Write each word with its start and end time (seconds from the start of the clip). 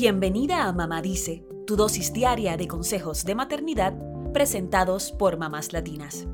Bienvenida 0.00 0.68
a 0.68 0.72
Mamá 0.72 1.02
Dice, 1.02 1.44
tu 1.66 1.74
dosis 1.74 2.12
diaria 2.12 2.56
de 2.56 2.68
consejos 2.68 3.24
de 3.24 3.34
maternidad 3.34 3.98
presentados 4.32 5.10
por 5.10 5.38
mamás 5.38 5.72
latinas. 5.72 6.28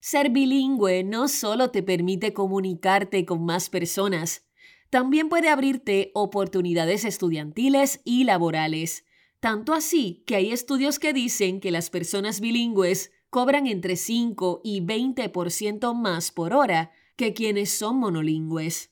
Ser 0.00 0.28
bilingüe 0.28 1.02
no 1.02 1.28
solo 1.28 1.70
te 1.70 1.82
permite 1.82 2.34
comunicarte 2.34 3.24
con 3.24 3.42
más 3.46 3.70
personas, 3.70 4.46
también 4.90 5.30
puede 5.30 5.48
abrirte 5.48 6.10
oportunidades 6.12 7.06
estudiantiles 7.06 8.02
y 8.04 8.24
laborales. 8.24 9.06
Tanto 9.40 9.72
así 9.72 10.24
que 10.26 10.36
hay 10.36 10.52
estudios 10.52 10.98
que 10.98 11.14
dicen 11.14 11.60
que 11.60 11.70
las 11.70 11.88
personas 11.88 12.42
bilingües 12.42 13.12
cobran 13.30 13.66
entre 13.66 13.96
5 13.96 14.60
y 14.62 14.82
20% 14.82 15.94
más 15.94 16.32
por 16.32 16.52
hora 16.52 16.92
que 17.16 17.32
quienes 17.32 17.70
son 17.70 17.96
monolingües. 17.96 18.91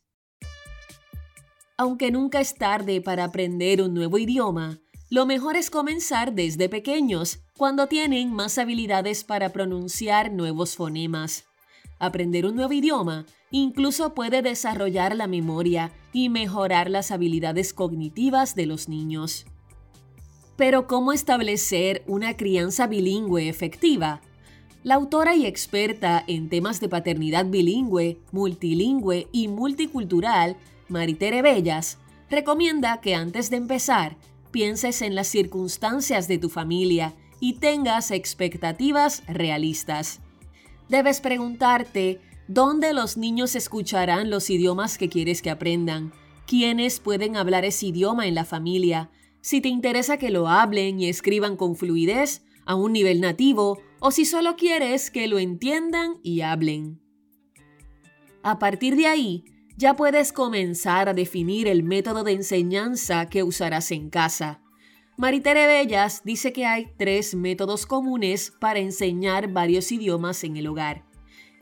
Aunque 1.81 2.11
nunca 2.11 2.43
es 2.43 2.57
tarde 2.57 3.01
para 3.01 3.25
aprender 3.25 3.81
un 3.81 3.95
nuevo 3.95 4.19
idioma, 4.19 4.81
lo 5.09 5.25
mejor 5.25 5.57
es 5.57 5.71
comenzar 5.71 6.35
desde 6.35 6.69
pequeños, 6.69 7.39
cuando 7.57 7.87
tienen 7.87 8.35
más 8.35 8.59
habilidades 8.59 9.25
para 9.25 9.49
pronunciar 9.49 10.31
nuevos 10.31 10.77
fonemas. 10.77 11.47
Aprender 11.99 12.45
un 12.45 12.57
nuevo 12.57 12.75
idioma 12.75 13.25
incluso 13.51 14.13
puede 14.13 14.43
desarrollar 14.43 15.17
la 15.17 15.27
memoria 15.27 15.91
y 16.13 16.29
mejorar 16.29 16.91
las 16.91 17.11
habilidades 17.13 17.73
cognitivas 17.73 18.55
de 18.55 18.67
los 18.67 18.91
niños. 18.91 19.47
Pero 20.57 20.87
¿cómo 20.87 21.15
establecer 21.15 22.05
una 22.07 22.37
crianza 22.37 22.89
bilingüe 22.89 23.49
efectiva? 23.49 24.21
La 24.83 24.97
autora 24.97 25.35
y 25.35 25.47
experta 25.47 26.25
en 26.27 26.51
temas 26.51 26.79
de 26.79 26.91
paternidad 26.91 27.47
bilingüe, 27.47 28.19
multilingüe 28.33 29.29
y 29.33 29.49
multicultural, 29.49 30.59
Maritere 30.91 31.41
Bellas, 31.41 31.99
recomienda 32.29 33.01
que 33.01 33.15
antes 33.15 33.49
de 33.49 33.57
empezar 33.57 34.17
pienses 34.51 35.03
en 35.03 35.15
las 35.15 35.29
circunstancias 35.29 36.27
de 36.27 36.39
tu 36.39 36.49
familia 36.49 37.15
y 37.39 37.55
tengas 37.55 38.11
expectativas 38.11 39.23
realistas. 39.29 40.21
Debes 40.89 41.21
preguntarte 41.21 42.21
dónde 42.49 42.93
los 42.93 43.17
niños 43.17 43.55
escucharán 43.55 44.29
los 44.29 44.51
idiomas 44.51 44.99
que 44.99 45.09
quieres 45.09 45.41
que 45.41 45.51
aprendan, 45.51 46.13
quiénes 46.47 46.99
pueden 46.99 47.37
hablar 47.37 47.65
ese 47.65 47.87
idioma 47.87 48.27
en 48.27 48.35
la 48.35 48.45
familia, 48.45 49.11
si 49.41 49.61
te 49.61 49.69
interesa 49.69 50.19
que 50.19 50.31
lo 50.31 50.49
hablen 50.49 51.01
y 51.01 51.09
escriban 51.09 51.57
con 51.57 51.77
fluidez 51.77 52.43
a 52.67 52.75
un 52.75 52.93
nivel 52.93 53.21
nativo 53.21 53.81
o 54.01 54.11
si 54.11 54.25
solo 54.25 54.57
quieres 54.57 55.11
que 55.13 55.29
lo 55.29 55.39
entiendan 55.39 56.17
y 56.25 56.41
hablen. 56.41 57.01
A 58.43 58.59
partir 58.59 58.97
de 58.97 59.07
ahí, 59.07 59.45
ya 59.81 59.97
puedes 59.97 60.35
comenzar 60.35 61.09
a 61.09 61.15
definir 61.15 61.67
el 61.67 61.83
método 61.83 62.23
de 62.23 62.33
enseñanza 62.33 63.31
que 63.31 63.43
usarás 63.43 63.91
en 63.93 64.11
casa. 64.11 64.61
Maritere 65.17 65.67
Bellas 65.67 66.21
dice 66.23 66.53
que 66.53 66.67
hay 66.67 66.93
tres 66.99 67.35
métodos 67.35 67.87
comunes 67.87 68.53
para 68.61 68.79
enseñar 68.79 69.51
varios 69.51 69.91
idiomas 69.91 70.45
en 70.45 70.59
el 70.59 70.67
hogar. 70.67 71.07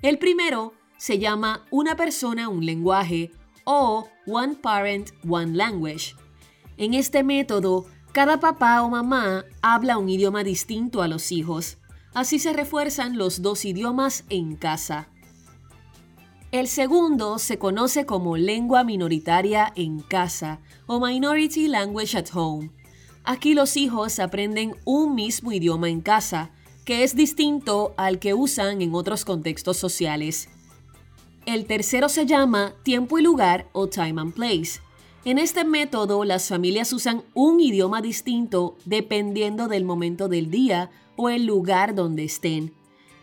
El 0.02 0.18
primero 0.18 0.72
se 0.96 1.20
llama 1.20 1.64
Una 1.70 1.94
persona, 1.94 2.48
un 2.48 2.66
lenguaje 2.66 3.30
o 3.62 4.08
One 4.26 4.56
Parent, 4.56 5.10
One 5.28 5.54
Language. 5.54 6.16
En 6.76 6.94
este 6.94 7.22
método, 7.22 7.86
cada 8.10 8.40
papá 8.40 8.82
o 8.82 8.90
mamá 8.90 9.44
habla 9.62 9.96
un 9.96 10.08
idioma 10.08 10.42
distinto 10.42 11.02
a 11.02 11.08
los 11.08 11.30
hijos. 11.30 11.78
Así 12.14 12.40
se 12.40 12.52
refuerzan 12.52 13.16
los 13.16 13.42
dos 13.42 13.64
idiomas 13.64 14.24
en 14.28 14.56
casa. 14.56 15.08
El 16.50 16.66
segundo 16.66 17.38
se 17.38 17.58
conoce 17.58 18.06
como 18.06 18.38
lengua 18.38 18.82
minoritaria 18.82 19.70
en 19.76 20.00
casa 20.00 20.60
o 20.86 20.98
Minority 20.98 21.68
Language 21.68 22.16
at 22.16 22.28
Home. 22.32 22.70
Aquí 23.22 23.52
los 23.52 23.76
hijos 23.76 24.18
aprenden 24.18 24.74
un 24.86 25.14
mismo 25.14 25.52
idioma 25.52 25.90
en 25.90 26.00
casa, 26.00 26.50
que 26.86 27.04
es 27.04 27.14
distinto 27.14 27.92
al 27.98 28.18
que 28.18 28.32
usan 28.32 28.80
en 28.80 28.94
otros 28.94 29.26
contextos 29.26 29.76
sociales. 29.76 30.48
El 31.44 31.66
tercero 31.66 32.08
se 32.08 32.24
llama 32.24 32.72
tiempo 32.82 33.18
y 33.18 33.22
lugar 33.22 33.68
o 33.72 33.88
time 33.90 34.18
and 34.18 34.32
place. 34.32 34.80
En 35.26 35.36
este 35.36 35.64
método 35.64 36.24
las 36.24 36.48
familias 36.48 36.94
usan 36.94 37.24
un 37.34 37.60
idioma 37.60 38.00
distinto 38.00 38.78
dependiendo 38.86 39.68
del 39.68 39.84
momento 39.84 40.28
del 40.28 40.50
día 40.50 40.90
o 41.14 41.28
el 41.28 41.44
lugar 41.44 41.94
donde 41.94 42.24
estén 42.24 42.72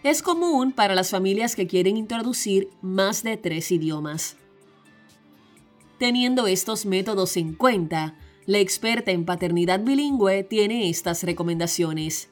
es 0.09 0.21
común 0.21 0.71
para 0.71 0.93
las 0.93 1.09
familias 1.09 1.55
que 1.55 1.65
quieren 1.65 1.97
introducir 1.97 2.69
más 2.81 3.23
de 3.23 3.37
tres 3.37 3.71
idiomas. 3.71 4.37
Teniendo 5.97 6.45
estos 6.45 6.85
métodos 6.85 7.37
en 7.37 7.53
cuenta, 7.53 8.15
la 8.45 8.59
experta 8.59 9.11
en 9.11 9.25
paternidad 9.25 9.79
bilingüe 9.83 10.43
tiene 10.43 10.89
estas 10.89 11.23
recomendaciones. 11.23 12.29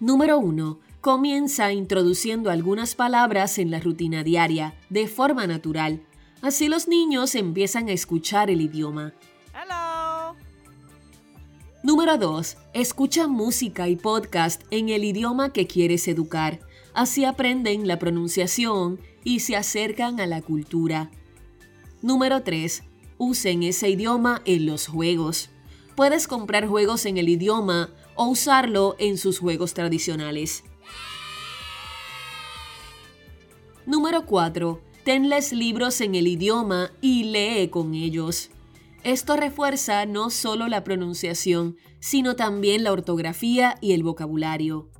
Número 0.00 0.38
1. 0.38 0.80
Comienza 1.02 1.72
introduciendo 1.72 2.50
algunas 2.50 2.94
palabras 2.94 3.58
en 3.58 3.70
la 3.70 3.80
rutina 3.80 4.24
diaria, 4.24 4.74
de 4.88 5.06
forma 5.06 5.46
natural. 5.46 6.00
Así 6.40 6.68
los 6.68 6.88
niños 6.88 7.34
empiezan 7.34 7.88
a 7.88 7.92
escuchar 7.92 8.48
el 8.50 8.62
idioma. 8.62 9.12
Número 11.82 12.16
2. 12.16 12.56
Escucha 12.72 13.28
música 13.28 13.88
y 13.88 13.96
podcast 13.96 14.62
en 14.70 14.88
el 14.88 15.04
idioma 15.04 15.52
que 15.52 15.66
quieres 15.66 16.08
educar. 16.08 16.60
Así 16.94 17.24
aprenden 17.24 17.88
la 17.88 17.98
pronunciación 17.98 19.00
y 19.24 19.40
se 19.40 19.56
acercan 19.56 20.20
a 20.20 20.26
la 20.26 20.40
cultura. 20.42 21.10
Número 22.02 22.42
3. 22.42 22.84
Usen 23.18 23.64
ese 23.64 23.90
idioma 23.90 24.42
en 24.44 24.66
los 24.66 24.86
juegos. 24.86 25.50
Puedes 25.96 26.28
comprar 26.28 26.68
juegos 26.68 27.04
en 27.06 27.18
el 27.18 27.28
idioma 27.28 27.90
o 28.14 28.26
usarlo 28.26 28.94
en 28.98 29.18
sus 29.18 29.40
juegos 29.40 29.74
tradicionales. 29.74 30.62
Número 33.86 34.24
4. 34.24 34.80
Tenles 35.04 35.52
libros 35.52 36.00
en 36.00 36.14
el 36.14 36.28
idioma 36.28 36.92
y 37.00 37.24
lee 37.24 37.68
con 37.68 37.94
ellos. 37.94 38.50
Esto 39.02 39.36
refuerza 39.36 40.06
no 40.06 40.30
solo 40.30 40.68
la 40.68 40.84
pronunciación, 40.84 41.76
sino 41.98 42.36
también 42.36 42.84
la 42.84 42.92
ortografía 42.92 43.76
y 43.80 43.92
el 43.92 44.02
vocabulario. 44.02 44.90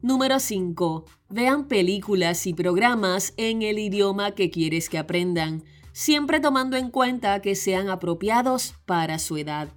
Número 0.00 0.38
5. 0.38 1.04
Vean 1.28 1.68
películas 1.68 2.46
y 2.46 2.54
programas 2.54 3.34
en 3.36 3.62
el 3.62 3.78
idioma 3.78 4.30
que 4.30 4.50
quieres 4.50 4.88
que 4.88 4.96
aprendan, 4.96 5.64
siempre 5.92 6.40
tomando 6.40 6.76
en 6.76 6.90
cuenta 6.90 7.42
que 7.42 7.54
sean 7.54 7.88
apropiados 7.88 8.74
para 8.86 9.18
su 9.18 9.36
edad. 9.36 9.68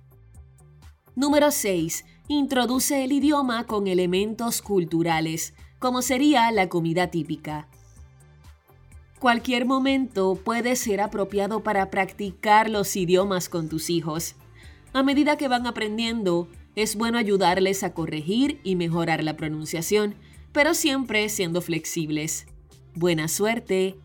Número 1.15 1.51
6. 1.51 2.05
Introduce 2.27 3.03
el 3.03 3.11
idioma 3.11 3.65
con 3.65 3.87
elementos 3.87 4.61
culturales, 4.61 5.53
como 5.79 6.01
sería 6.01 6.51
la 6.51 6.69
comida 6.69 7.07
típica. 7.07 7.67
Cualquier 9.19 9.65
momento 9.65 10.35
puede 10.35 10.75
ser 10.75 11.01
apropiado 11.01 11.61
para 11.63 11.89
practicar 11.89 12.69
los 12.69 12.95
idiomas 12.95 13.49
con 13.49 13.69
tus 13.69 13.89
hijos. 13.89 14.35
A 14.93 15.03
medida 15.03 15.37
que 15.37 15.47
van 15.47 15.67
aprendiendo, 15.67 16.47
es 16.75 16.95
bueno 16.95 17.17
ayudarles 17.17 17.83
a 17.83 17.93
corregir 17.93 18.59
y 18.63 18.75
mejorar 18.75 19.23
la 19.23 19.35
pronunciación, 19.37 20.15
pero 20.51 20.73
siempre 20.73 21.27
siendo 21.29 21.61
flexibles. 21.61 22.47
Buena 22.93 23.27
suerte. 23.27 23.97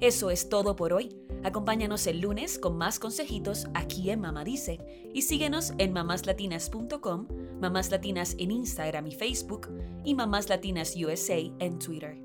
Eso 0.00 0.30
es 0.30 0.48
todo 0.48 0.74
por 0.74 0.92
hoy. 0.92 1.16
Acompáñanos 1.44 2.06
el 2.06 2.20
lunes 2.20 2.58
con 2.58 2.76
más 2.76 2.98
consejitos 2.98 3.66
aquí 3.74 4.10
en 4.10 4.20
Mamá 4.20 4.44
Dice 4.44 4.78
y 5.12 5.22
síguenos 5.22 5.72
en 5.78 5.92
mamáslatinas.com, 5.92 7.26
Mamás 7.60 7.90
Latinas 7.90 8.36
en 8.38 8.52
Instagram 8.52 9.06
y 9.08 9.12
Facebook 9.12 9.68
y 10.04 10.14
Mamás 10.14 10.48
Latinas 10.48 10.94
USA 10.96 11.38
en 11.58 11.78
Twitter. 11.78 12.21